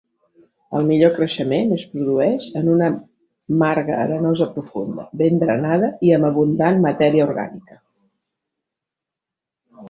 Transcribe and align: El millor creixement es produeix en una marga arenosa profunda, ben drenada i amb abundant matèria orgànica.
El 0.77 0.85
millor 0.91 1.11
creixement 1.17 1.73
es 1.75 1.83
produeix 1.91 2.47
en 2.61 2.71
una 2.75 2.87
marga 3.63 3.99
arenosa 4.05 4.47
profunda, 4.55 5.05
ben 5.21 5.37
drenada 5.45 5.91
i 6.09 6.15
amb 6.17 6.29
abundant 6.31 6.83
matèria 6.87 7.29
orgànica. 7.29 7.79